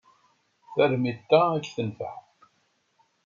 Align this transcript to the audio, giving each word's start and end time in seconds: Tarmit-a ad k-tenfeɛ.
Tarmit-a 0.73 1.31
ad 1.51 1.63
k-tenfeɛ. 1.67 2.15